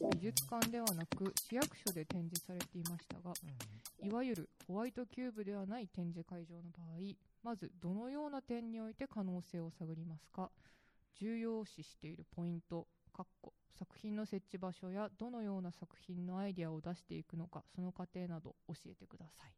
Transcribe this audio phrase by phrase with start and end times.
[0.00, 3.34] 前美術館ではなく市役所で展示されていましたが
[4.02, 10.50] いわゆるホワイトキューブではない展示会場の場合まずどのような点において可能性を探りますか？
[11.18, 12.86] 重要視しているポイント
[13.78, 19.52] 作品の設置場所やどのような作品のアイデアを出していくのかその過程など教えてください。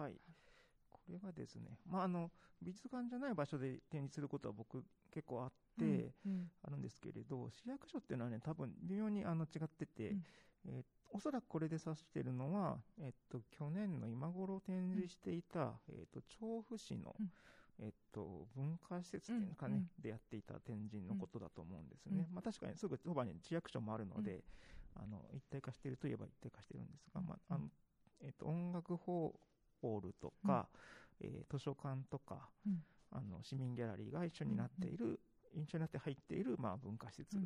[0.00, 0.14] はい。
[0.90, 2.30] これがですね、まあ、あの
[2.62, 10.22] 美術館じゃない場所で展示することは僕結構あってあるんですけれど、市役所っていうのはね多分微妙にあの違ってて、うん、
[10.66, 17.14] えー、おそらくこれで指しているのは、えっと、去年の今頃展示していた、えっと、調布市の、
[17.80, 22.26] えっと、文化施設っていうのかね、うん、でやっていた展示のことだと思うんですね。
[22.28, 24.42] うん、まあ、確かにすぐそばに市役所もあるので、
[24.96, 27.68] うん、あの一体化しているといえば一体化しているんですが、まああの
[28.22, 30.68] えっと、音楽ホールとか、
[31.20, 32.48] えー、図書館とか、
[33.12, 35.20] あの市民ギャラリーが一緒になっている、
[35.54, 37.38] 一緒になって入っている、まあ、文化施設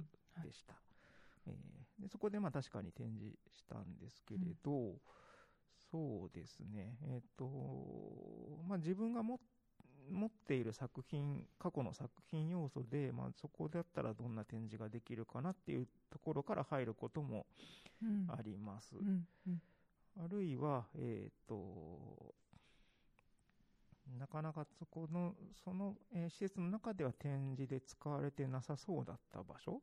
[0.43, 0.75] でした。
[0.75, 0.81] は
[1.47, 4.95] い、えー、でそこでまあ確かに展示したんですけれど、
[5.91, 7.47] そうですね、えっ、ー、と
[8.69, 9.45] まあ、自分が持って
[10.11, 17.47] 持っている作品、過去の作品要素で、まあ、そこだったらどんな展示ができるかなっていうところから入ることも
[18.29, 18.97] あります。
[18.97, 19.27] うん。
[19.47, 19.61] うん、
[20.25, 22.35] あるいは、えっ、ー、と、
[24.17, 29.81] なかなかそこの、その、えー、施設の中では展示で使われてなさそうだった場所を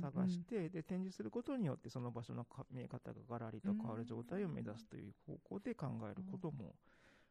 [0.00, 6.74] 探して、うんうん、で、展示することによってその場所の見え方がガラリと変わる状態を目指すという方向で考えることも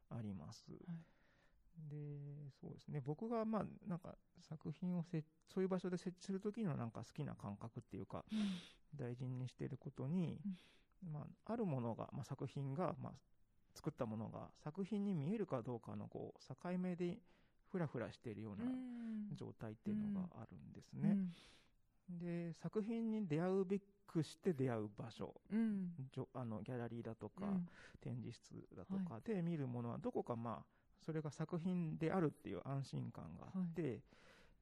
[0.09, 0.65] あります。
[0.69, 0.97] はい。
[1.89, 3.01] で、そうですね。
[3.05, 8.49] 僕が、まあ、なんか、作品をせ、そういう場所で設置するときのなんか好きな感覚っていうか、うん、
[8.95, 10.39] 大事にしていることに、
[11.05, 13.13] うん、まあ、あるものが、まあ、作品が、まあ、
[13.79, 17.17] 作ったものが作品に見えるかどうかの、こう、境目で
[17.71, 18.69] ふらふらしているような
[19.35, 21.17] 状態っていうのがあるんですね。
[22.11, 25.33] うん、で、作品に出会うべくして出会う場所、
[26.33, 27.45] あのギャラリーだとか、
[28.01, 30.65] 展示室だとかで見るものはどこかまあ
[31.05, 34.01] それが作品であるっていう安心感があって、はい、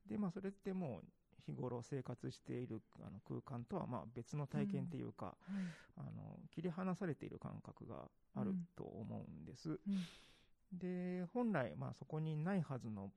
[0.09, 1.03] で、まあ、それってもう、
[1.45, 5.55] 日頃生活しているあの空間とはまあ別の体験っていうか、うん。
[5.55, 5.65] はい、
[5.97, 9.71] あの切り離されている感覚があると思うんです。
[9.71, 13.11] うん、で本来まあそこにないはずの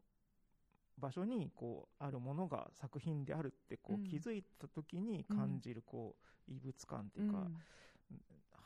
[0.98, 6.14] 場所にこうあるものが作品であるってこう気づいた時に感じるこ
[6.48, 7.56] う異物感っていうか、うん、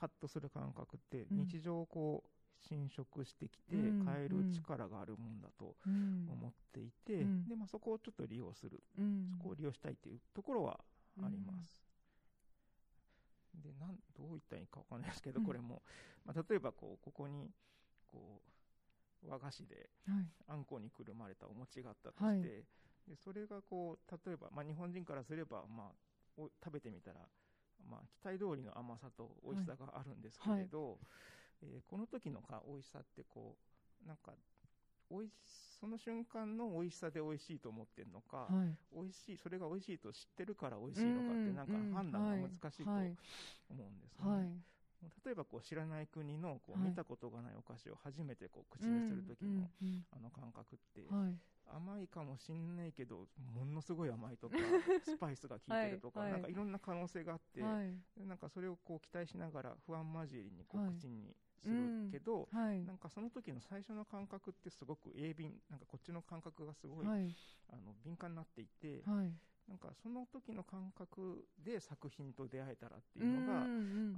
[0.00, 2.28] ハッとする感覚って日常こう
[2.68, 10.80] 侵食してきて変える力があるもんだと思っていて、うん、でまあ、そこをちょっと利用する、うん、そこを利用したいっていうところは
[11.22, 11.82] あります。
[13.62, 15.82] でなんどう言ったらいいか分かんないですけど、これも、
[16.24, 17.50] まあ、例えばこうここに
[18.10, 18.40] こ
[19.24, 19.90] う和菓子で
[20.48, 22.64] あんこにくるまれたお餅があったとして、はい、で
[23.22, 25.92] それがこう例えば、まあ、日本人からすれば、まあ、
[26.36, 27.20] お食べてみたら、
[27.90, 30.98] まあ、期待通りの甘さと美味しさがあるんですけれど、はい。
[31.62, 33.56] えー、この時のか美味しさってこ
[34.04, 34.32] うなんか
[35.10, 35.30] おい
[35.80, 43.14] その瞬間の美味しさで美味しいと思ってるのか、はい、美味しいそれが美味しいと知ってるから美味しいのかってなんか判断が難しいと思うん
[44.00, 44.30] ですね。
[44.30, 44.38] はい。
[44.38, 44.48] はい
[45.24, 49.68] 例えばこう知らない国のこう見たことがないお菓子を初めてこう口にする時の
[50.12, 51.02] あの感覚って、
[51.72, 54.56] 甘いかもしんないけどものすごい甘いとか
[55.02, 67.34] スパイスが効いてるとか、はい、なんかいろんな可能性があって、はい、なんかそれをこう期待しながら不安交じりにこう口にするけど、はい、なんかその時の最初の感覚ってすごく鋭敏なんかこっちの感覚がすごい、はい、
[67.70, 69.32] あの敏感になっていて、はい、
[69.68, 73.62] なんかその時の感覚で作品と出会えたらっていうのが、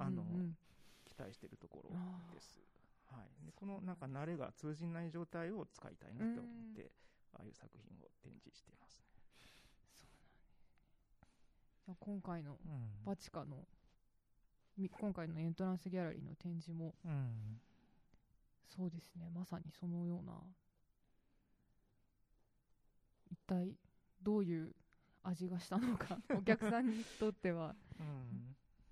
[0.05, 0.25] あの
[1.05, 1.91] 期待しているところ
[2.35, 2.61] です。
[3.07, 6.91] はい、でこのなんか慣れが通じない状態を使いたいなと思って、
[7.39, 9.47] ああいう作品を展示しています、ね、そうなんで
[11.85, 12.01] す。
[12.01, 12.57] 今回の
[13.05, 13.67] バチカの
[15.01, 17.61] 今回のエントランスギャラリーの展示も、うん、
[18.69, 19.31] そうですね。
[19.35, 20.33] まさにそのような
[23.31, 23.75] 一体
[24.23, 24.75] どういう
[25.23, 28.03] 味がしたのか お客さんにとっては、う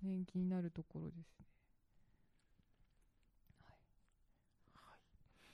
[0.07, 1.45] ん、ね、気になるところですね。
[4.73, 4.99] はい、はい。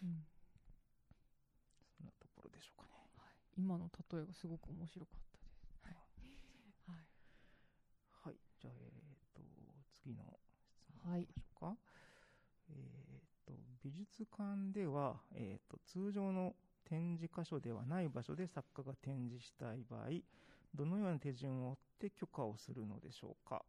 [0.04, 0.26] うん
[2.04, 2.94] なところでしょうかね。
[3.18, 5.60] はい、今の例えがすごく面白かったです。
[5.84, 5.96] はい、
[6.88, 7.06] はい、
[8.26, 9.02] はい、じゃあ、えー
[9.32, 11.66] 次の質問いきましょうか。
[11.68, 11.78] はい、
[12.70, 13.54] えっ、と、
[13.84, 16.56] 美術館では、えっ、と、通常の
[16.86, 20.10] 展示箇所ではない場所で作家が展示したい場合、
[20.74, 23.64] どのような手順を追って許可をするのでしょうか。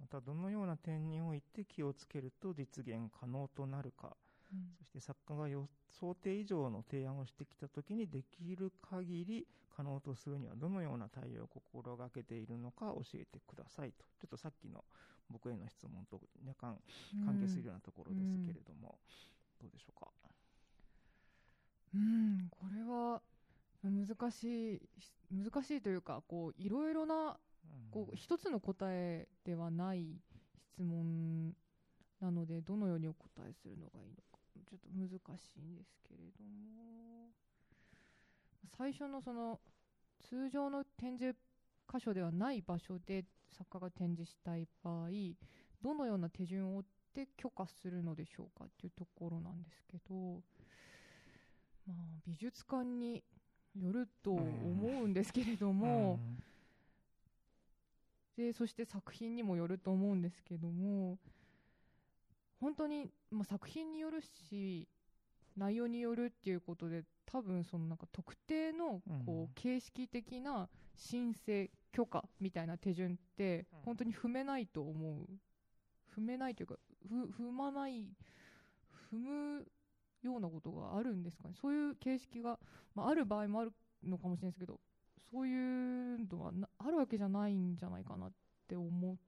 [0.00, 4.16] また、どのような点において気をつけると実現可能となるか、
[4.52, 5.48] うん、そして作家が
[5.88, 14.04] 想定以上の提案をしてきたときにできる限り可能とするにはどのような対応を心がけているのか教えてくださいと。
[14.20, 14.84] ちょっとさっきの
[15.30, 16.76] 僕への質問と若干
[17.24, 18.98] 関係するようなところですけれども、
[19.60, 20.08] どうでしょうか？
[21.94, 22.48] うん。
[22.50, 23.22] これは
[23.82, 24.80] 難しい
[25.30, 27.38] 難しいというかこういろいろな
[27.90, 30.20] こう一つの答えではない
[30.74, 31.54] 質問
[32.20, 35.08] なのでどのようにお答えするのがいいのかちょっと難
[35.38, 37.28] しいんですけれども
[38.76, 39.60] 最初のその
[40.20, 41.36] 通常の展示
[41.92, 43.24] 箇所ではない場所で
[43.56, 45.08] 作家が展示したい場合
[45.82, 46.84] どのような手順を追っ
[47.14, 50.14] て許可するのでしょうかっていうところなんですけど、
[51.86, 53.22] まあ、美術館に
[53.74, 56.20] よると思うんですけれども、
[58.36, 61.18] でそして作品にもよると思うんですけども
[62.62, 64.88] 本当に、まあ、作品によるし
[65.56, 75.26] 内容によるっていうことで多分そのなんか特定のこう形式的な申請許可みたいな手順って本当に踏めないと思う。
[76.16, 76.74] 踏めないというか
[77.10, 78.14] 踏まない
[79.10, 79.66] 踏む
[80.22, 81.54] ようなことがあるんですかね。
[81.60, 82.60] そういう形式が、
[82.94, 83.72] まあ、ある場合もある
[84.04, 84.78] のかもしれないですけど
[85.30, 88.32] そういうのはあるわけじゃないんじゃないかなっ
[88.68, 89.18] て思う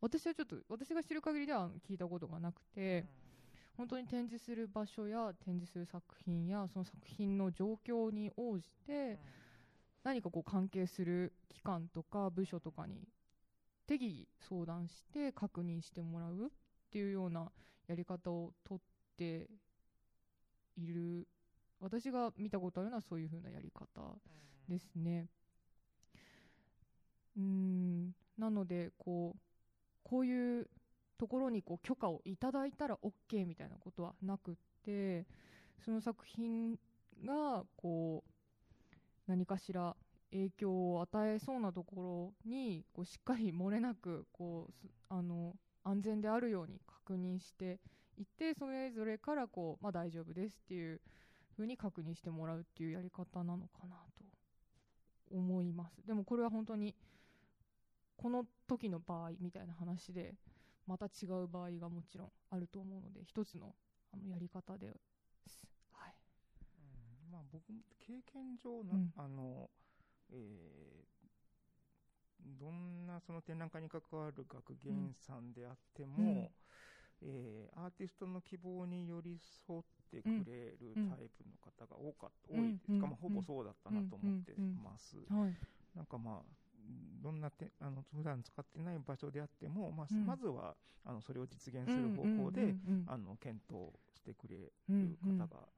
[0.00, 3.04] 私はちょっと私が知る限りでは聞いたことがなくて、
[3.76, 9.18] 本当に展示する場所や展示する作品やその作品の状況に応じて、
[10.02, 13.08] 何かこう関係する機関とか部署とかに
[13.86, 16.48] 適宜相談して確認してもらうっ
[16.90, 17.50] ていうような
[17.86, 18.78] やり方をとっ
[19.16, 19.48] て
[20.76, 21.26] いる。
[21.80, 24.18] 私が見たことあるのはそういうふうなやり方
[24.68, 25.26] ですね。
[27.36, 28.14] うん。
[28.38, 29.49] なのでこう
[30.02, 30.68] こういう
[31.18, 34.54] ところにこう許可をいただいたら OK みたいなことはなくっ
[34.84, 35.26] て
[35.84, 36.78] その作品
[37.24, 38.30] がこう
[39.26, 39.96] 何かしら
[40.32, 45.54] 影響を与えそうなところにこうしっかり漏れなくこうあの
[45.84, 47.80] 安全であるように確認して
[48.18, 51.00] いってそれぞれからこう、まあ、大丈夫ですっていう
[51.56, 54.24] ふうに確認してもらうっていうやり方なのかなと
[55.36, 56.06] 思います。
[56.06, 56.94] でもこれは本当に
[58.20, 60.34] この時の場合みたいな話で
[60.86, 63.74] また違う場合がもちろんあると思うので一つの
[64.12, 64.92] あのやり方で
[65.46, 65.62] す。
[65.92, 66.14] はい、
[66.76, 67.32] うん。
[67.32, 67.64] まあ、僕
[67.98, 69.70] 経験上な、うん、あの
[70.32, 76.50] えー、どんなその展覧会に関わる学芸さんであっても、うん、
[77.22, 84.52] えー、アーティストの希望に寄り添ってくれるタイプの方が多かった、うん、多いしかもほぼそうだったなと思って
[84.84, 85.16] ます。
[85.94, 86.59] なんかまあ
[87.22, 92.74] どんなてあの普段使ってない場所であっても、まあ、うん、まずはあのそれを実現する方向で、
[93.06, 94.72] あの検討してくれる
[95.22, 95.68] 方が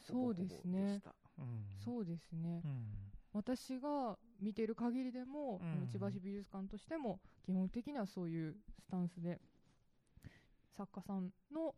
[0.00, 1.00] そうですね、
[1.84, 2.62] そうですね、
[3.32, 5.60] 私が見ている限りでも、
[5.90, 9.40] 千葉市美術館としても基本的にはそういうスタンスで
[10.76, 11.74] 作家さんの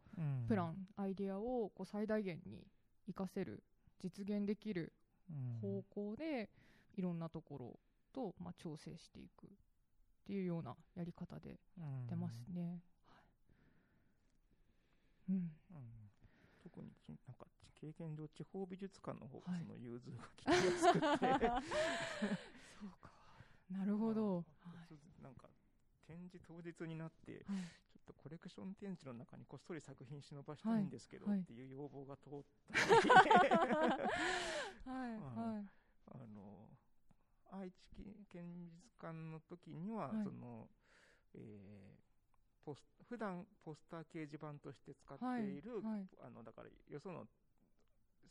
[0.49, 2.67] プラン、アイデアをこう最大限に
[3.07, 3.63] 活かせる
[4.03, 4.93] 実現できる
[5.61, 6.51] 方向で
[6.97, 7.79] いろんなところ
[8.15, 9.51] と、まあ、調整していくっ
[10.27, 11.59] ていうようなやり方で
[12.09, 12.81] 出ますね。
[15.29, 15.51] うん、うん、
[16.63, 17.47] 特になんか
[17.81, 21.41] 経験上地方美術館の方がその融通が利きやすくて、はい、
[22.81, 23.11] そうか。
[23.71, 24.43] なるほど、は
[24.91, 25.49] い、なんか
[26.07, 27.61] 展示当日になって、はい、
[27.93, 32.43] ちょっとコレクション展示の中にこっそり作品忍ばしたいんですけど、っていう要望が通っ
[32.73, 33.11] たり、
[34.85, 35.65] はい、はい、
[36.13, 36.69] あの
[37.53, 40.69] 愛知県美術館の時には、はい、その、
[41.35, 45.99] えー、ポス普段ポスター掲示板として使っている、はい。
[45.99, 47.27] はい、あのだからよその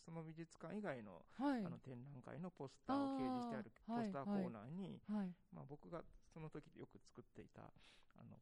[0.03, 6.03] その美術館以外の,、あの展覧会のポスターを掲示してあるポスターコーナーに、まあ、僕が
[6.33, 8.35] その時よく作っていたあの、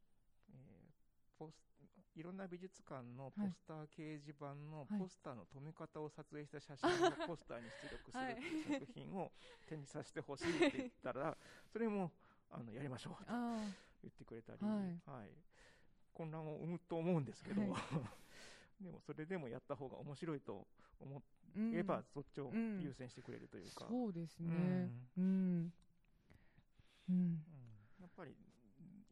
[0.49, 0.80] えー、
[1.41, 1.71] ポス
[2.15, 8.17] いろんな美術館のポスター掲示板のポスターの止め方を撮影した写真をポスターに出力す
[8.69, 9.31] る作品を
[9.67, 11.35] 展示させてほしいって言ったら、
[11.71, 12.11] それも
[12.51, 13.31] あのやりましょうと
[14.03, 15.31] 言ってくれたり、はい、
[16.13, 17.61] 混乱を生むと思うんですけど、
[18.81, 20.67] でもそれでもやった方が面白いと
[20.99, 21.23] 思
[21.73, 23.87] えば、そっちを優先してくれるというか。
[23.87, 24.91] そうですね。
[25.17, 25.73] うん。
[27.09, 27.45] うん。
[27.99, 28.35] やっぱり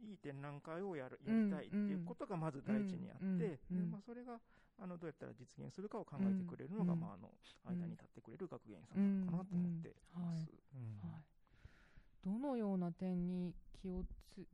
[0.10, 4.40] いい展覧会をやるやりたいっていうことがまず第一にあって、でまあ、それが
[4.82, 7.30] あのどうやったら実現するかを考えてくれるのが、まあ、あの
[7.66, 10.48] 間に立ってくれる学芸員さんなのかなと思ってます。
[12.26, 14.46] どのような点に気をつ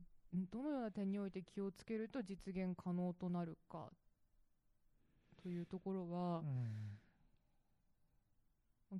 [0.52, 4.06] どのような点において気をつけると実現可能となるかと
[5.46, 6.42] というところは、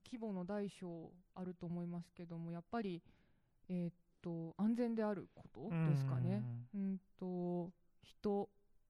[0.05, 3.03] 規模の大小あると思いますけどもやっぱり、
[3.69, 3.93] えー、っ
[4.27, 6.43] と安全であることですかね。
[6.75, 7.71] うん、と
[8.03, 8.49] 人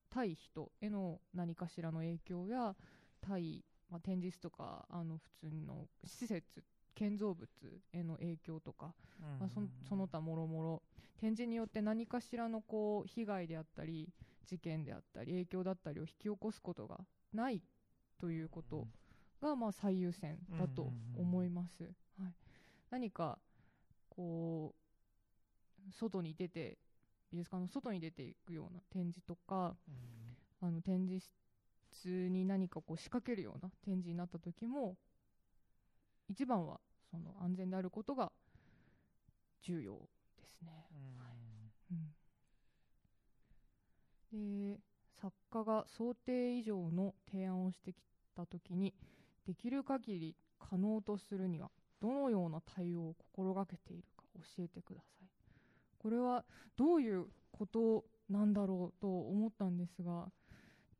[0.08, 2.74] 対人への何かしらの影響や
[3.20, 6.64] 対、まあ、展示室とかあの普通の施設
[6.94, 7.46] 建造物
[7.92, 8.94] への影響とか、
[9.38, 10.82] まあ、そその他もろもろ
[11.20, 14.08] 展示によって何かしらのこう被害であったり
[14.46, 17.00] 事件であったり影響だったりを引き起こすことが
[17.34, 17.60] ない
[18.18, 18.86] ということ
[19.42, 21.82] がまあ最優先だと思います。
[22.18, 22.32] はい、
[22.90, 23.38] 何か
[24.08, 24.85] こう
[25.92, 26.78] 外に出て
[27.32, 29.76] 美術館の外に出ていくような展示とか、
[30.60, 31.26] あの展示
[31.92, 34.96] 室に何かこう仕掛けるような展示になった時も
[36.28, 38.32] 一番はその安全であることが
[39.62, 39.94] 重要
[40.38, 40.86] ですね。
[44.32, 44.80] うん、で
[45.20, 47.96] 作家が想定以上の提案をしてき
[48.34, 48.94] た時に
[49.46, 55.15] できる限り可能とするにはどのような対応を心がけているか教えてください。
[56.06, 56.44] これは
[56.76, 60.28] どういうことなんだろうと思ったんですが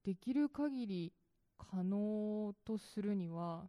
[0.02, 1.12] できる限り
[1.56, 3.68] 可能とするには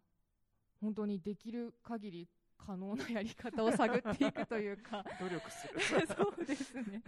[0.82, 5.80] 本当にできる限り可能なやり方を探っていくというか 努力する。
[6.10, 7.04] そうですね。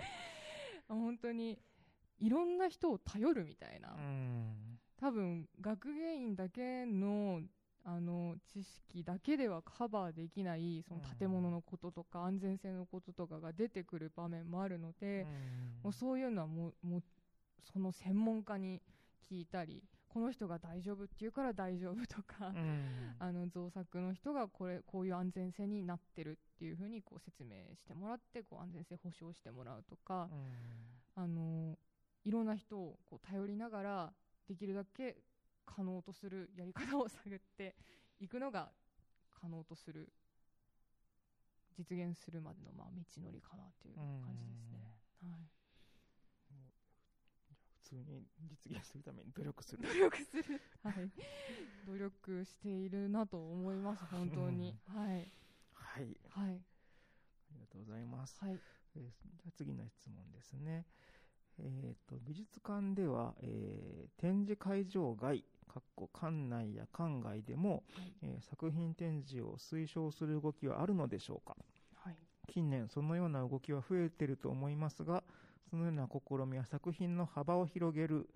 [0.87, 1.57] 本当に
[2.19, 3.97] いろんな人を頼るみたいな。
[4.97, 7.41] 多分学芸員だけの
[7.91, 15.25] あの知識だけではカバーできないその建物のこととか安全性のこととかが出てくる場面もあるので、
[15.83, 17.03] もうそういうのはもうもう
[17.73, 18.79] その専門家に
[19.27, 22.53] 聞いたりこの人が大丈夫って言うから大丈夫とか、
[23.17, 30.29] あの造作の人がこれこういう安全性になってるっていうふうにこう説明してもらってこう安全性保証してもらうとか、
[31.15, 31.77] あの
[32.23, 34.13] いろんな人をこう頼りながら
[34.47, 35.17] できるだけ
[35.75, 37.75] 可能とするやり方を探って
[38.19, 38.69] いくのが
[39.39, 40.09] 可能とする
[41.77, 44.79] 実現するまでのまあ道のりかなという感じですね。
[45.23, 45.49] はい。
[47.81, 49.83] 普通に実現するために努力する。
[49.87, 50.61] 努力する。
[50.83, 51.09] はい。
[51.87, 55.31] 努力しているなと思います本当に、はい。
[55.73, 56.17] はい。
[56.29, 56.61] はい。
[57.51, 58.59] ありがとうございます、はい。
[58.95, 59.01] えー、
[59.37, 60.85] じゃあ次の質問ですね。
[61.61, 71.55] えーと、美術館では、えー、展示会場外かっこ館内や館外でも、はい、えー、作品展示を推奨する動きはあるのでしょうか、
[71.95, 75.23] はい、近年そのような動きは増えていると思いますが
[75.69, 78.27] そのような試みは作品の幅を広げる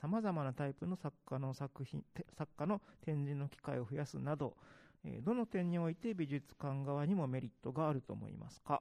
[0.00, 2.02] さまざまなタイプの作家の作品
[2.38, 4.56] 作家の展示の機会を増やすなど、
[5.04, 8.80] えー、どの点において美術館側にもメリットがあると思いますか？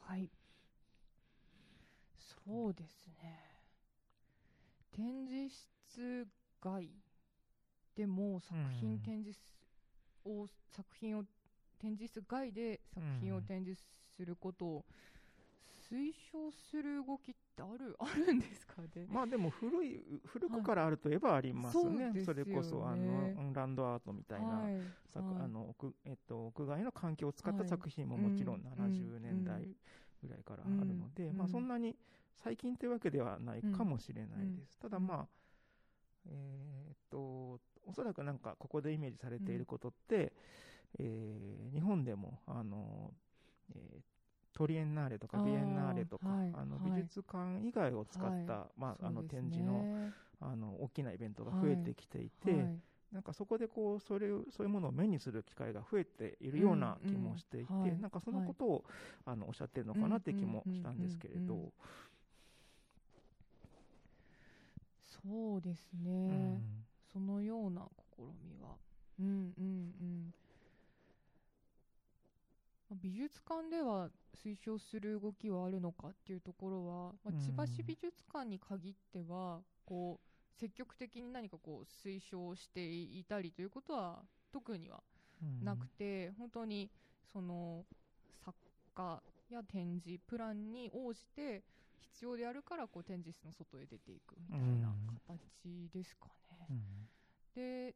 [0.00, 0.28] はい。
[2.18, 3.40] そうですね。
[4.92, 5.54] 展示
[5.88, 6.26] 室
[6.60, 6.88] 外
[7.96, 9.38] でも作品展示
[10.24, 11.24] を、うん、作品を
[11.80, 13.80] 展示室外で作品を展示
[14.16, 14.84] することを
[15.90, 19.06] 推奨する動きってあるあるんですかね？
[19.08, 24.80] まあでも古い古くからあるといえばありますね、はい、それこそあのランドアートみたいな、はい、
[25.14, 29.62] あの屋えっと、屋外の環境を使った作品ももちろん70年代
[30.22, 30.42] ぐらい。
[30.42, 31.94] からあるので、まあ、そんなに
[32.34, 34.78] 最近というわけではないかもしれないです。
[34.78, 35.26] ただまあ
[36.26, 40.30] えー、っと、おそらくなんかここでイメージされていることって、うん、
[40.98, 43.12] えー、日本でも、あの、
[43.74, 44.02] えー、
[44.58, 50.10] トリエンナーレとかビエンナーレとか、あの美術館以外を使った、はい、まあ、あの展示の、
[50.40, 52.60] あの、大きなイベントが増えてきていて、はい。
[52.62, 52.78] はい、
[53.12, 58.84] なんかそこでこう、それ、そういうものを目にする機会が増えているような気もしていて、うんうん、なんかそのことを、
[59.24, 61.72] あの、おっしゃってるのかなって気もしたんですけれど、
[65.22, 67.82] そうですね、うん、そのような
[68.16, 68.76] 試みは。
[69.18, 70.34] うんうんうん。
[73.02, 74.08] 美術館では
[74.42, 84.22] 推奨する動きはあるのかっていうところは、まあ、千葉市美術館に限ってはこう積極的に何かこう推奨していたりということは
[84.52, 85.02] 特には
[85.62, 86.90] なくて、本当に
[87.32, 87.84] その
[88.44, 88.56] 作
[88.94, 91.62] 家や展示プランに応じて
[92.00, 94.94] 必要であるからこう展示室の外へ出ていくみたいな
[95.28, 96.66] 形ですかね。
[96.70, 96.82] うん、
[97.54, 97.94] で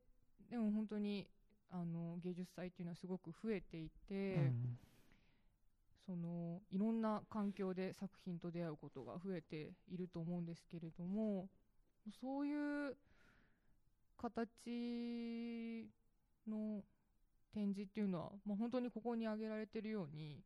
[0.50, 1.26] でも本当に
[1.71, 4.78] あの芸術祭っていうのはすごく増えていて、うん、
[6.04, 11.49] そのいろんな環境で作品と出会うことが増えていると思うんですけれども
[12.21, 12.97] そういう
[14.18, 15.88] 形
[16.47, 16.85] の
[17.54, 20.40] 展示っていうのは、まあ、本当にここに挙げられているように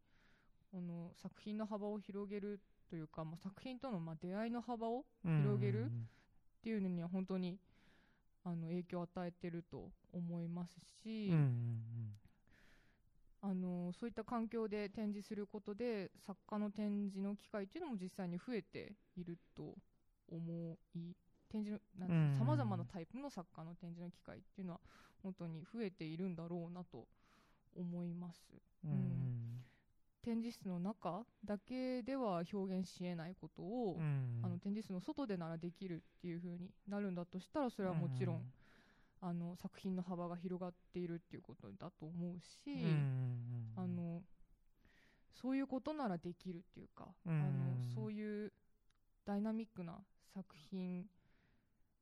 [0.70, 5.04] この作品の幅を広げるというか、まあ、作品とのまあ出会いの幅を
[5.42, 5.88] 広げるっ
[6.62, 7.58] ていうのには本当に
[8.44, 11.30] あの影響を与えてると思いますし、
[13.42, 19.74] あのそういった環境で展示することで作家の展示の機会っていうのも実際に増えていると
[20.28, 21.14] 思い
[21.48, 21.80] 展示
[22.36, 24.80] さまざまなタイプの作家の展示の機会っていうのは
[25.22, 27.06] 本当に増えているんだろうなと
[27.76, 28.42] 思います。
[28.84, 29.45] うんうん
[30.26, 34.40] 展示室の中だけでは表現しえないことを、うん。
[34.42, 38.42] あの展示室の外でならできるっていう風になるんだとしたらそれはもちろん、
[39.22, 44.22] あの作品の幅が広がっているっていうことだと思うし、うんうんあの
[45.40, 47.32] そういうことならできるっていうか、うん。
[47.32, 48.52] あのそういう
[49.24, 49.94] ダイナミックな
[50.34, 51.04] 作品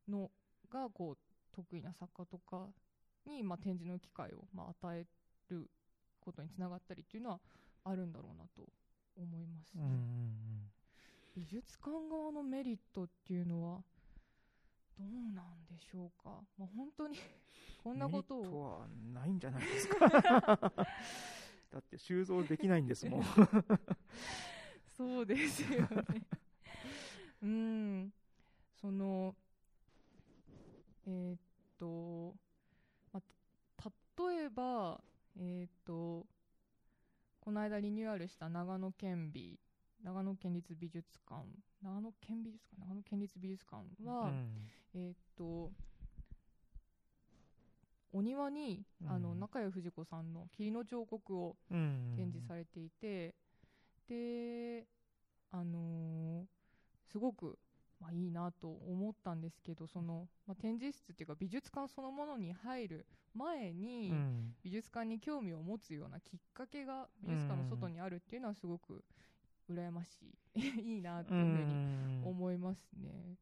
[0.08, 0.30] の
[0.70, 1.18] がこう
[1.54, 2.68] 得意な作家とか
[3.26, 5.06] に、まあ、展示の機会を、まあ、与え
[5.50, 5.68] る
[6.20, 7.40] ことにつながったりっていうのは
[7.84, 8.66] あるんだろうなと
[9.16, 9.82] 思いますね。
[9.84, 10.70] うんうん
[11.36, 13.82] 美術館側のメリットっていうのは
[14.96, 17.16] どうなんでしょうか、まあ、本当に
[17.82, 20.06] こんなことメリットをはないんじゃないですか？
[21.72, 23.24] だって収蔵できないんですもん。
[24.96, 25.88] そうですよね。
[27.42, 28.12] うん、
[28.80, 29.34] その
[31.06, 31.40] えーっ
[31.76, 32.36] と、
[33.12, 33.92] まあ、
[34.30, 35.02] 例えば、
[35.36, 36.26] えーっとこ
[37.54, 39.58] の間リニューアルした長野県美
[40.02, 41.46] 長野県立美術館。
[41.82, 42.88] 長野県美術館？
[42.88, 44.70] 長野県立美術館は、うん。
[44.94, 45.72] えーっと
[48.12, 52.12] お庭に、あのうん中谷藤子さんの霧の彫刻をうん。
[52.16, 53.34] 展示されていて、
[54.08, 54.86] で、
[55.50, 56.46] あのー
[57.10, 57.58] すごく、
[58.00, 64.54] まあ、いいなと思ったんですけどその、まあ、展示室っていうか美術館そのものに入る前に、うん。
[64.62, 69.04] 美術館に興味を持つようなきっかけが美術館の外にあるっていうのはすごく
[69.70, 70.22] 羨まし
[70.54, 70.60] い。
[70.94, 73.36] いいなっていうふうに思いますね。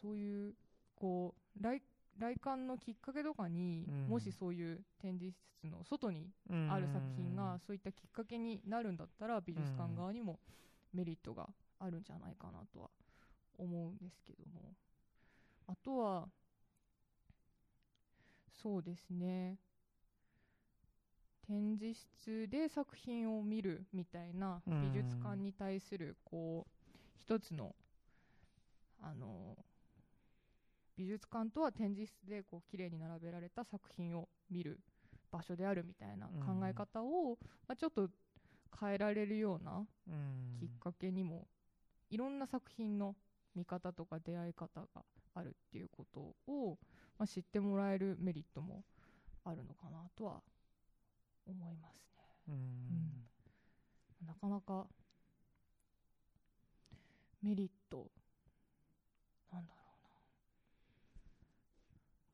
[0.00, 0.54] そういう
[0.94, 1.82] こう来
[2.18, 4.08] 来館のきっかけとかに、うん。
[4.08, 6.30] もしそういう展示室の外に
[6.68, 10.38] ある作品がそういったきっかけになるんだったら美術館側にも
[10.92, 12.90] メリットがあるんじゃないかなとは
[13.58, 14.74] 思うんですけども。
[15.66, 16.28] あとは
[18.50, 19.58] そうですね。
[21.46, 27.74] 展示室で作品を見るみたいなうん美術館に対するこう一つの
[29.02, 29.56] あの
[30.96, 34.80] 美術館とは展示室でこう綺麗に並べられた作品を見る
[35.30, 38.08] 場所であるみたいな考え方を、まあ、ちょっと
[38.80, 40.56] 変えられるようなうん。
[40.60, 41.46] きっかけにも、
[42.14, 43.16] いろんな作品の
[43.56, 45.02] 見方とか出会い方が
[45.34, 46.78] あるっていうことを、
[47.18, 48.84] まあ、知ってもらえるメリットも
[49.44, 50.40] あるのかなとは
[51.44, 52.22] 思いますね。
[52.48, 53.24] うん
[54.28, 54.86] なかなか
[57.42, 58.06] メリット
[59.52, 59.80] なんだろ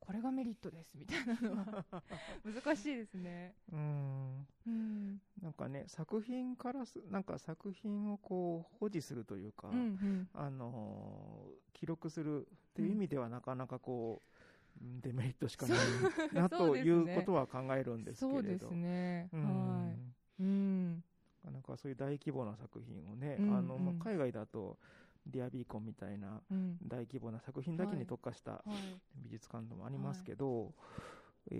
[0.11, 2.03] これがメリットですみたいなのは
[2.43, 3.55] 難しいですね。
[3.71, 14.21] うんうんなんかね作品からすなんか作品をこう保持するというか、うんうんあのー記録するっていう意味ではなかなかこ
[14.79, 15.77] う、うんデメリットしかない
[16.33, 19.29] なそということは考えるんですけれどそうですね。
[19.33, 19.97] うんはい。
[20.41, 21.03] うん。
[21.43, 24.77] なかなかそういう大規模な作品をね、うんあのまあうん海外だと
[25.25, 26.77] ディアビーコンみたいなうん。
[26.87, 29.21] 大規模な作品だけはいに特化したはい。
[29.23, 30.73] 美術館でもありますけど、
[31.49, 31.55] え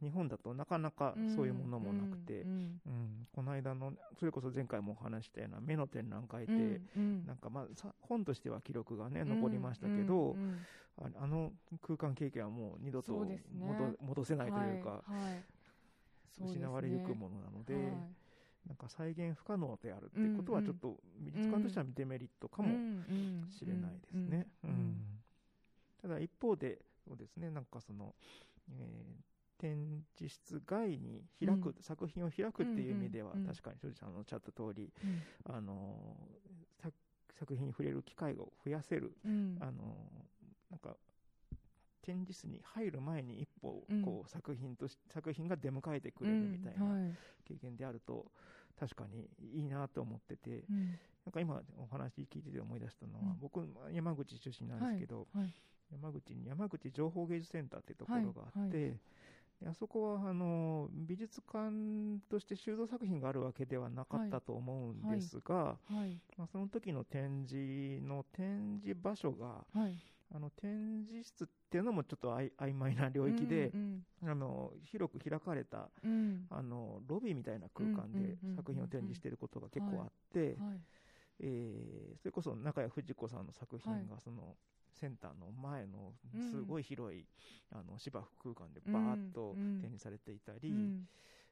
[0.00, 2.80] ー日本だとなかなかそういうものもなくて、うん。
[2.86, 3.26] うん。
[3.32, 6.80] この間のそれこそ前回もお話ししたような目の展覧会って、うん。
[6.96, 7.26] うん。
[7.26, 10.40] なんかまあさ本としては記録がね残りましたけど、うん。
[10.40, 10.66] うん。
[10.98, 13.66] ああの空間経験はもう二度とそうですね。
[13.66, 15.12] 戻,、戻せないというか、はい。
[15.12, 15.44] はい。
[16.44, 17.82] 失われゆくものなので、はい
[18.66, 22.68] なんか再現不可能であるっていうことはちょっと美術館としてはデメリットかも
[23.50, 24.46] しれないですね。
[26.02, 28.14] ただ一方でそうですねなんかその、
[28.70, 35.22] えー展示室外に開く、うん作品を開くっていう意味では、確かに庄司さんのおっしゃった通り、うん。
[35.50, 36.94] あのー作
[37.38, 39.56] 作品に触れる機会を増やせる、うん。
[39.60, 40.96] あのーなんか
[42.02, 44.02] 展示室に入る前に一歩、うん。
[44.02, 46.84] こう作品とし作品が出迎えてくれるみたいな
[47.48, 48.30] 経験であると、
[48.78, 50.98] 確かにいいなと思ってて、うん。
[51.24, 53.38] なんか今お話聞いてて思い出したのは、うん。
[53.40, 55.52] 僕山口出身なんですけど、はい
[55.92, 58.96] 山口に山口情報芸術センターっていうところがあって、
[59.64, 61.70] あそこはあの美術館
[62.28, 66.20] として収蔵作品があるわけではなかったと思うんですが、はい。
[66.36, 69.96] まあ、その時の展示の展示場所がはい。
[70.34, 76.10] あの展示室っていうのもちょっとあい曖昧な領域で、うんあの広く開かれたうん。
[76.10, 78.56] うんあのロビーみたいな空間でうんうんうんうん。
[78.56, 80.56] 作品を展示していることが結構あって、はい。
[81.40, 84.56] えーそれこそ中谷藤子さんの作品はいがその
[84.92, 86.14] センターの前の
[86.50, 87.26] すごい広い、
[87.70, 90.72] あの芝生空間でバーッと展示されていたり、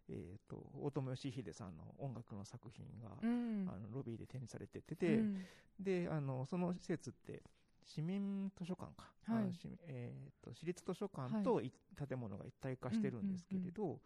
[0.09, 5.45] えーと、大友義秀さんの音楽の作品が、うん、あのロビーで展示されてて、うん、
[5.79, 7.43] であのその施設って
[7.85, 9.53] 市民図書館か、はい、
[9.89, 11.73] えーと、私立図書館と、はい、
[12.09, 14.01] 建物が一体化してるんですけれど、うんうんうん、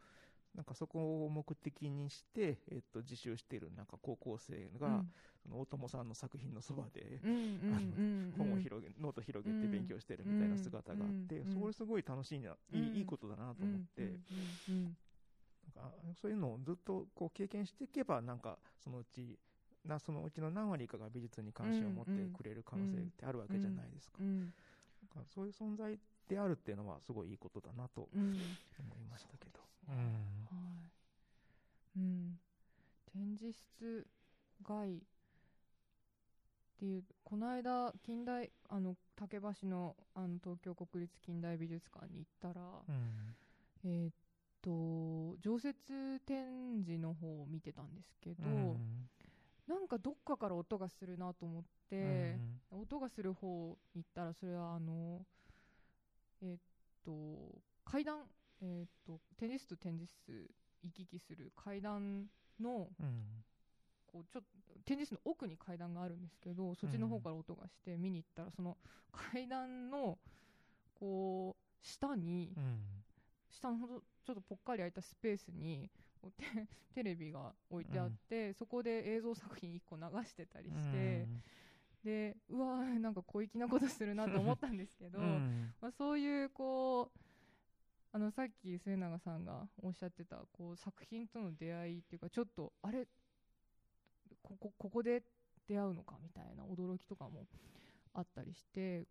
[0.57, 5.11] なんかそこを目的にして、えーと、自習しているなんか高校生が、うん、
[5.43, 7.21] その大友さんの作品のそばで、
[8.37, 14.19] 本を広げノート広げて勉強してるみたいな姿があって、それすごい楽しいな、いいいいことだなと思って。
[15.77, 19.39] なんかそういうのをずっとこう経験していけばなんかそのうち
[19.85, 24.19] なそのうちの何割かが美術に関心を持ってくれる可能性ってあるわけじゃないですか,、
[25.15, 29.61] かそういう存在であるっていうのはすごいいいことだなと思いましたけど、
[33.13, 34.07] 展示室
[34.63, 35.01] 外っ
[36.79, 43.35] ていうこの間近代あの竹橋のあの東京国立近代美術館に行ったら、うん、
[43.85, 44.13] えー、っ
[44.63, 45.75] と常設
[46.25, 49.09] 展示の方を見てたんですけど、うん、
[49.69, 52.39] なんかどっかから音がするなと思って、
[52.73, 55.21] うん、音がする方に行ったらそれはあの
[56.43, 56.59] えー、っ
[57.05, 58.21] と階段、
[58.63, 60.51] えー、っと展示室と展示室
[60.83, 62.25] 行き来する階段
[62.61, 63.45] の、うん、
[64.07, 64.41] こうちょ
[64.87, 68.79] 展示室の奥に階段があるんですけどそっちの方から音がして見に行ったらその
[69.13, 70.19] 階段の
[70.99, 72.53] こう下に、
[73.51, 75.91] 下のほどちょっとぽっかり空いたスペースに
[76.95, 81.43] テレビが置いてあって、うん、そこで映像作品1個流してたりして、うん、
[82.05, 87.19] でうわーなんか小粋なことするなと思ったんですけど、うん、まあ、そういうこう
[88.13, 93.07] あのさっき末永さんがおっしゃってたこう作品との出会いっていうかちょっとあれ
[94.43, 95.23] ここここで
[95.69, 97.47] 出会うのかみたいな驚きとかも
[98.15, 99.07] あったりして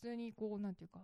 [0.00, 1.00] 普通にこうなんていうか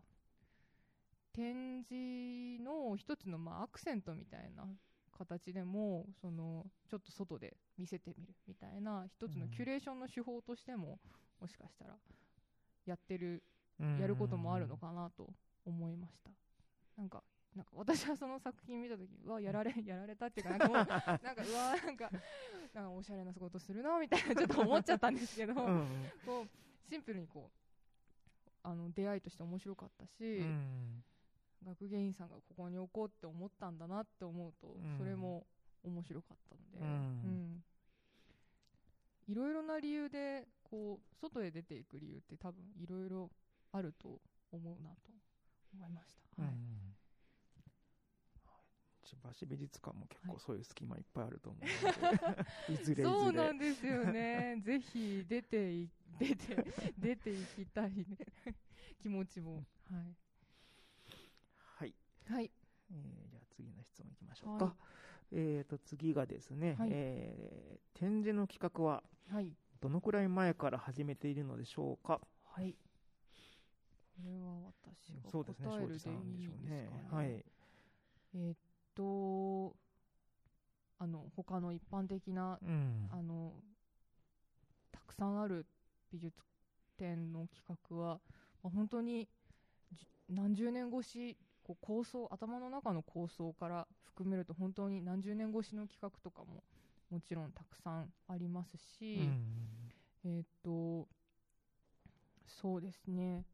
[1.32, 4.64] 展示の一つのまあアクセントみたいな
[5.24, 10.98] 形でもそのちょっと外で見せてみるみたいな一つのキュレーションの手法としても、
[11.40, 11.94] もしかしたら
[12.86, 13.42] やってる、
[14.00, 15.28] やることもあるのかなと
[15.64, 16.30] 思いました。
[16.96, 17.22] なんか
[17.54, 22.10] なんか私はその作品見た時うわやられやられたっていうかなんかもう なんかうわなんか
[22.72, 26.48] なんかおしゃれな仕事するなみたいなちょっと思っちゃったんですけど、こう
[26.88, 30.40] シンプルにこうあの出会いとして面白かったし、
[31.64, 35.46] 学芸員さんがここに置こうって思ったんだなって思うと、それも
[35.84, 37.62] 面白かったので、うん。
[39.28, 43.30] いろいろな理由でこう外へ出ていく理由って多分いろいろ
[43.72, 44.20] あると
[44.50, 44.96] 思うなと
[45.74, 46.42] 思いました。
[46.42, 46.52] はい、
[49.04, 53.04] 千葉市美術館も結構そういう隙間いっぱいあると思うので、はい、いずれいずれ。
[53.04, 54.60] そうなんですよね。
[54.64, 55.86] ぜひ出て
[56.18, 56.64] 出て
[56.98, 58.04] 出ていきたい、ね、
[59.00, 59.64] 気持ちも。
[59.84, 60.16] はい
[62.28, 62.50] はい。
[62.90, 64.64] えー、じゃあ次の質問いきましょうか。
[64.66, 64.74] はい、
[65.32, 69.02] えっ、ー、と、次がですね、はい、えー、展示の企画は、
[69.80, 72.20] どのくらい前から始めているのでしょうか？
[72.44, 72.74] はい。
[74.16, 76.82] これは私が答えるでいいですかね。
[76.82, 77.44] ねはい。
[78.34, 78.56] えっ
[78.94, 79.74] と、
[80.98, 83.54] あの、他の一般的な、うん、あの、
[84.92, 85.66] たくさんある
[86.12, 86.36] 美術
[86.96, 88.20] 展の企画は、
[88.62, 89.28] まあ、本当に
[90.28, 91.36] 何十年越し
[91.76, 96.62] こう構想頭の中の構想から含めると本当に何十年越しの企画とかも
[97.10, 99.28] もちろんたくさんありますし、
[100.24, 101.06] うん、えっ、と
[102.46, 103.44] そうですね。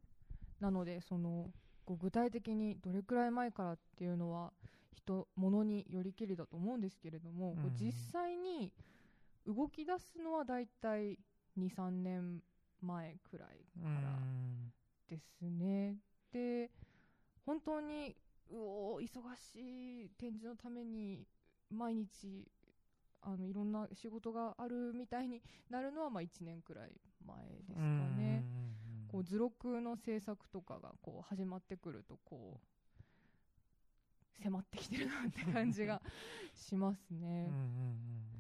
[0.60, 1.50] なのでその
[1.86, 4.52] 具体的にどれくらい前からっていうのは
[4.92, 8.72] 人物によりけりだと思うんですけれども、うん、実際に
[9.46, 11.18] 動き出すのはだいたい
[11.58, 12.42] 23年
[12.82, 14.18] 前くらいから
[15.08, 15.96] ですね。
[16.32, 16.70] で
[17.48, 18.14] 本当に
[18.50, 19.06] うお忙
[19.40, 21.24] しい展示のために
[21.70, 22.46] 毎日
[23.22, 26.90] あのいろんな仕事があるみたいになるのはまあ1年くらい
[27.26, 27.80] 前ですか
[28.18, 28.44] ね。
[29.10, 36.02] こう図録の制作とかがこう始まってくるとこう迫ってきてるなって感じが
[36.54, 37.48] しますね。
[37.48, 38.37] うん、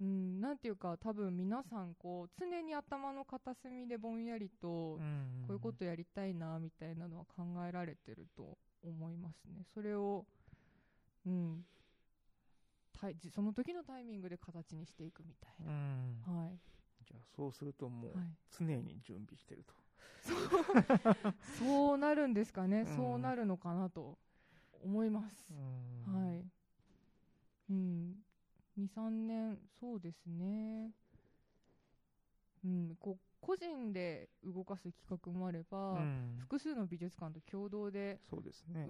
[0.00, 4.98] なんていうか多分皆さんこう常に頭の片隅でぼんやりとこ
[5.48, 9.64] ういうことやりたいなみたいなのは考えられてると思いますね。
[9.74, 10.24] それを、
[11.26, 11.64] うん、
[13.34, 16.58] その時のタイミングで形にしていくみたいな、はい、
[17.04, 18.12] じゃあそうするともう
[18.56, 19.74] 常に準備してると、
[20.32, 21.34] はい、そう。
[21.58, 24.16] そうなるんですかね、うん、そうなるのかなと
[24.84, 25.52] 思います、
[26.06, 26.44] はい
[28.78, 30.90] 23年そうですね。
[32.64, 38.18] うんこう個人で動かす企画もあれば、うん、複数の美術館と共同で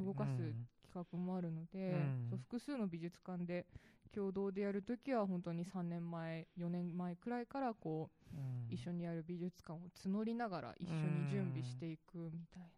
[0.05, 1.90] 動かす企画もあるので、
[2.31, 3.66] うん、複数の美術館で
[4.14, 12.68] 共同でやるときは本当に3年前4年前くらいからこう、うん、一緒にやる美術館を募りながら一緒に準備していくみたいな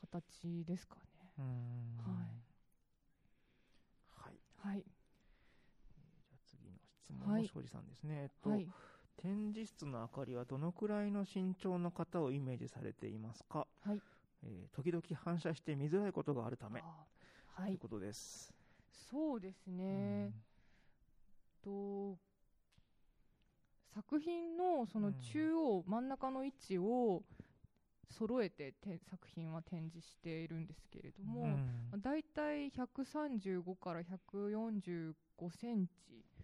[0.00, 1.02] 形ですかね。
[4.12, 4.95] はい、はい、じゃあ次の質
[7.16, 8.14] 問の庄司さんですね。
[8.14, 8.68] はい、えっと、はい。
[9.16, 14.00] 展示室の明かりはどのくらいの身長の方をイメージされていますか、はい。
[14.44, 16.82] えー、時々反射して見づらいことがあるため、
[17.54, 18.52] はい、ということです。
[19.10, 20.32] そうですね、
[21.64, 22.18] うん、と
[23.94, 27.22] 作品のその中央、うん、真ん中の位置を
[28.10, 28.74] 揃えて
[29.10, 31.58] 作品は展示しているんですけれども、
[31.92, 35.14] うん、だいたい135から145
[35.50, 35.92] センチ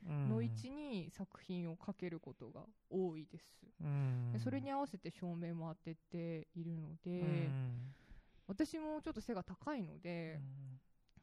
[0.09, 3.45] の位置に作品をかけることが多いです、
[3.81, 7.95] うん、でそれに合わせて照明も当てているので、うん、
[8.49, 10.41] 私もちょっと背が高いので、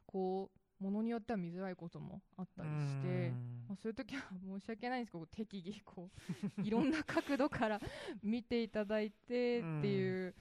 [0.06, 3.32] こうものによっては見づらいこともあったりして、
[3.68, 4.22] まあ、そういう時は
[4.58, 6.10] 申し訳ないんですけど適宜こ
[6.58, 7.80] う いろんな角度から
[8.22, 10.34] 見ていただいてっていう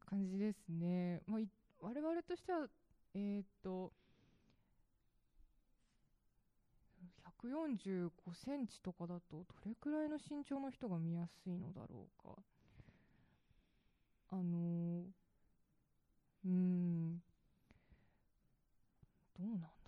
[0.00, 1.22] 感じですね。
[1.26, 1.40] まあ、
[1.80, 2.68] 我々としては
[3.14, 3.92] えー、っと
[7.42, 12.34] 145センチとかだとどれくらいの身長の人が見やすいのだろうか。
[14.30, 15.04] あのー、
[16.46, 17.22] うん。
[19.38, 19.86] どうなんだろうな。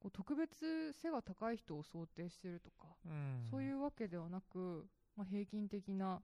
[0.00, 6.20] こう特別背が高い人を想定してるとか、うん、そういうわけではなく、まあ、平均的な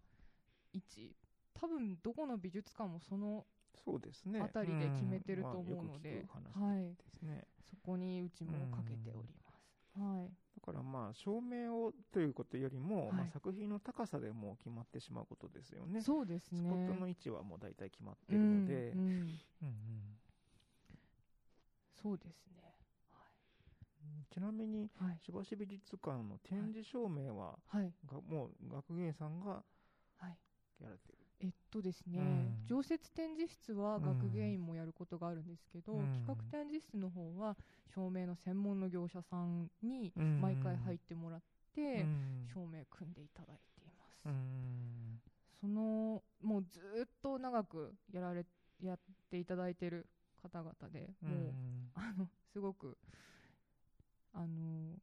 [0.72, 1.16] 位置。
[1.55, 3.44] 多分どこの美術館もその
[3.85, 4.40] そうですね。
[4.40, 6.94] あたりで決めてると思うので、はい、
[7.68, 9.39] そこにうちもかけております。
[9.98, 16.00] はい、だからまあ照明をということよりも、はい、まあ、作品の高さでもう決まってしまうことですよね。
[16.00, 16.61] そうですね。
[16.61, 19.07] スポットの位置はもう大体決まってるので、うんうん。
[19.07, 19.35] うんうん、
[22.00, 22.62] そうですね。
[23.11, 23.24] は
[24.22, 29.62] い、ちなみに、はい、しばし美術館の展示照明は、はい、がもう学芸さんが
[30.81, 37.57] やられてる、えっとですね、うん、常設展示室は学芸員もやることがあるんですけど、うん、企画展示室の方は
[37.94, 41.40] 照明の専門の業者さんに毎回入ってもらっ
[41.74, 42.05] て、
[42.53, 44.22] 照明組んでいただいています。
[45.61, 48.44] そのもうずっと長くやられ
[48.83, 48.98] やっ
[49.31, 50.07] ていただいてる
[50.42, 51.53] 方々で、もう、
[51.94, 52.96] あのすごく
[54.33, 54.96] あの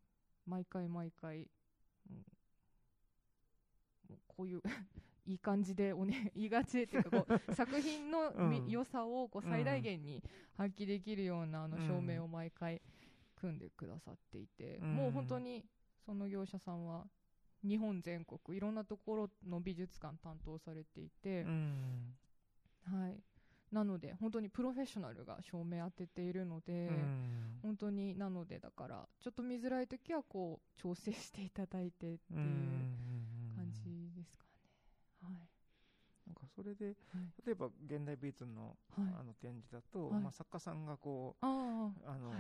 [0.46, 1.48] 毎回毎回、
[2.10, 2.16] うん、
[4.10, 4.62] もうこういう
[5.28, 10.24] いい感じでおね言いがちっていうかこう 作品の、うん、良さをこう最大限に
[10.56, 12.82] 発揮できるようなあの照明を毎回
[13.36, 15.66] 組んでくださっていて、うん、もう本当に
[16.06, 17.08] その業者さんは
[17.64, 22.16] 日本全国いろんなところの美術館担当されていて、うん、
[22.84, 23.22] はい。
[23.72, 26.90] なので本当にプロフェッショナルが照明当てているので、
[27.62, 32.40] 本当になのでだからちょっと見づらい時はこう調整していただいてっていう
[33.58, 33.82] 感じ
[34.16, 34.46] ですか
[35.22, 35.48] はい。
[36.28, 36.96] なんかそれで、
[37.46, 42.34] 例えば現代美術の,、あの展示だと、まあ、作家さんがこうあの、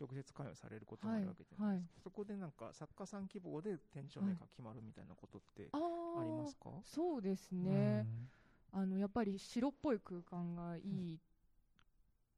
[0.00, 5.78] 直接関与されることもあるわけじゃないですか、そこでなんか作家さん希望で展示名が決まるみたいなことってあ
[6.24, 8.06] りますか、そうですね、
[8.72, 11.18] あのやっぱり白っぽい空間がいい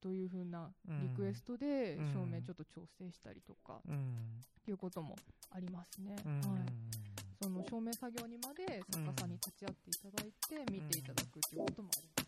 [0.00, 3.80] というふうなリクエストで照明ちょっと調整したりとか、
[4.66, 5.16] いうことも
[5.50, 6.16] ありますね。
[6.16, 6.99] はい
[7.42, 12.19] その照明作業にまで作家さんに立ち会っていただいて見ていただくということもあります。